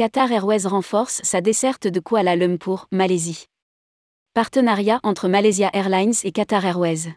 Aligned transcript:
Qatar 0.00 0.32
Airways 0.32 0.66
renforce 0.66 1.20
sa 1.24 1.42
desserte 1.42 1.86
de 1.86 2.00
Kuala 2.00 2.34
Lumpur, 2.34 2.86
Malaisie. 2.90 3.44
Partenariat 4.32 4.98
entre 5.02 5.28
Malaysia 5.28 5.68
Airlines 5.74 6.14
et 6.24 6.32
Qatar 6.32 6.64
Airways. 6.64 7.10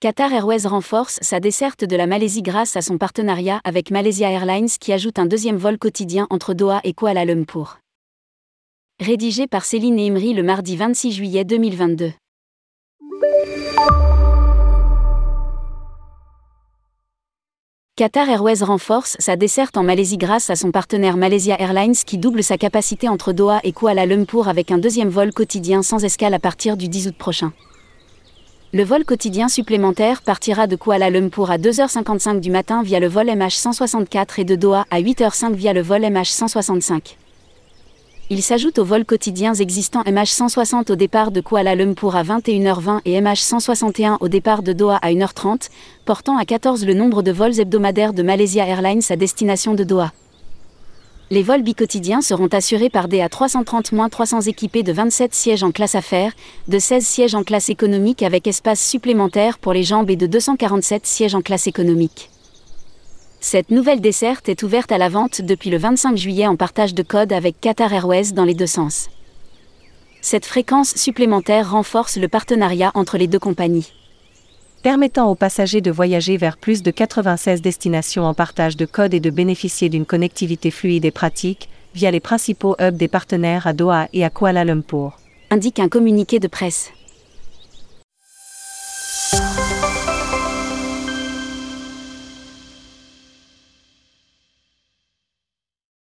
Qatar 0.00 0.32
Airways 0.32 0.66
renforce 0.66 1.20
sa 1.22 1.38
desserte 1.38 1.84
de 1.84 1.94
la 1.94 2.08
Malaisie 2.08 2.42
grâce 2.42 2.74
à 2.74 2.82
son 2.82 2.98
partenariat 2.98 3.60
avec 3.62 3.92
Malaysia 3.92 4.28
Airlines 4.28 4.66
qui 4.80 4.92
ajoute 4.92 5.20
un 5.20 5.26
deuxième 5.26 5.58
vol 5.58 5.78
quotidien 5.78 6.26
entre 6.30 6.54
Doha 6.54 6.80
et 6.82 6.92
Kuala 6.92 7.24
Lumpur. 7.24 7.78
Rédigé 8.98 9.46
par 9.46 9.64
Céline 9.64 10.00
Imri 10.00 10.34
le 10.34 10.42
mardi 10.42 10.76
26 10.76 11.12
juillet 11.12 11.44
2022. 11.44 12.10
Qatar 18.02 18.28
Airways 18.28 18.64
renforce 18.64 19.14
sa 19.20 19.36
desserte 19.36 19.76
en 19.76 19.84
Malaisie 19.84 20.18
grâce 20.18 20.50
à 20.50 20.56
son 20.56 20.72
partenaire 20.72 21.16
Malaysia 21.16 21.54
Airlines 21.56 21.94
qui 21.94 22.18
double 22.18 22.42
sa 22.42 22.58
capacité 22.58 23.08
entre 23.08 23.32
Doha 23.32 23.60
et 23.62 23.70
Kuala 23.70 24.06
Lumpur 24.06 24.48
avec 24.48 24.72
un 24.72 24.78
deuxième 24.78 25.08
vol 25.08 25.32
quotidien 25.32 25.84
sans 25.84 26.02
escale 26.02 26.34
à 26.34 26.40
partir 26.40 26.76
du 26.76 26.88
10 26.88 27.06
août 27.06 27.14
prochain. 27.16 27.52
Le 28.72 28.82
vol 28.82 29.04
quotidien 29.04 29.46
supplémentaire 29.46 30.22
partira 30.22 30.66
de 30.66 30.74
Kuala 30.74 31.10
Lumpur 31.10 31.48
à 31.52 31.58
2h55 31.58 32.40
du 32.40 32.50
matin 32.50 32.82
via 32.82 32.98
le 32.98 33.06
vol 33.06 33.28
MH164 33.28 34.40
et 34.40 34.44
de 34.44 34.56
Doha 34.56 34.84
à 34.90 35.00
8h05 35.00 35.52
via 35.52 35.72
le 35.72 35.82
vol 35.82 36.02
MH165. 36.02 37.14
Il 38.34 38.42
s'ajoute 38.42 38.78
aux 38.78 38.84
vols 38.86 39.04
quotidiens 39.04 39.52
existants 39.52 40.00
MH160 40.04 40.90
au 40.90 40.96
départ 40.96 41.32
de 41.32 41.42
Kuala 41.42 41.74
Lumpur 41.74 42.16
à 42.16 42.22
21h20 42.22 43.00
et 43.04 43.20
MH161 43.20 44.16
au 44.20 44.28
départ 44.28 44.62
de 44.62 44.72
Doha 44.72 44.96
à 45.02 45.10
1h30, 45.10 45.68
portant 46.06 46.38
à 46.38 46.46
14 46.46 46.86
le 46.86 46.94
nombre 46.94 47.22
de 47.22 47.30
vols 47.30 47.60
hebdomadaires 47.60 48.14
de 48.14 48.22
Malaysia 48.22 48.66
Airlines 48.66 49.02
à 49.10 49.16
destination 49.16 49.74
de 49.74 49.84
Doha. 49.84 50.12
Les 51.28 51.42
vols 51.42 51.62
bicotidiens 51.62 52.22
seront 52.22 52.46
assurés 52.46 52.88
par 52.88 53.06
des 53.06 53.18
A330-300 53.18 54.48
équipés 54.48 54.82
de 54.82 54.94
27 54.94 55.34
sièges 55.34 55.62
en 55.62 55.70
classe 55.70 55.94
affaires, 55.94 56.32
de 56.68 56.78
16 56.78 57.04
sièges 57.04 57.34
en 57.34 57.42
classe 57.42 57.68
économique 57.68 58.22
avec 58.22 58.46
espace 58.46 58.80
supplémentaire 58.80 59.58
pour 59.58 59.74
les 59.74 59.82
jambes 59.82 60.08
et 60.08 60.16
de 60.16 60.26
247 60.26 61.04
sièges 61.06 61.34
en 61.34 61.42
classe 61.42 61.66
économique. 61.66 62.31
Cette 63.44 63.72
nouvelle 63.72 64.00
desserte 64.00 64.48
est 64.48 64.62
ouverte 64.62 64.92
à 64.92 64.98
la 64.98 65.08
vente 65.08 65.42
depuis 65.42 65.68
le 65.68 65.76
25 65.76 66.16
juillet 66.16 66.46
en 66.46 66.54
partage 66.54 66.94
de 66.94 67.02
code 67.02 67.32
avec 67.32 67.60
Qatar 67.60 67.92
Airways 67.92 68.32
dans 68.32 68.44
les 68.44 68.54
deux 68.54 68.68
sens. 68.68 69.10
Cette 70.20 70.46
fréquence 70.46 70.94
supplémentaire 70.94 71.72
renforce 71.72 72.18
le 72.18 72.28
partenariat 72.28 72.92
entre 72.94 73.18
les 73.18 73.26
deux 73.26 73.40
compagnies. 73.40 73.92
Permettant 74.84 75.28
aux 75.28 75.34
passagers 75.34 75.80
de 75.80 75.90
voyager 75.90 76.36
vers 76.36 76.56
plus 76.56 76.84
de 76.84 76.92
96 76.92 77.60
destinations 77.62 78.26
en 78.26 78.32
partage 78.32 78.76
de 78.76 78.86
code 78.86 79.12
et 79.12 79.20
de 79.20 79.30
bénéficier 79.30 79.88
d'une 79.88 80.06
connectivité 80.06 80.70
fluide 80.70 81.04
et 81.04 81.10
pratique, 81.10 81.68
via 81.96 82.12
les 82.12 82.20
principaux 82.20 82.76
hubs 82.78 82.96
des 82.96 83.08
partenaires 83.08 83.66
à 83.66 83.72
Doha 83.72 84.06
et 84.12 84.24
à 84.24 84.30
Kuala 84.30 84.64
Lumpur. 84.64 85.18
Indique 85.50 85.80
un 85.80 85.88
communiqué 85.88 86.38
de 86.38 86.46
presse. 86.46 86.92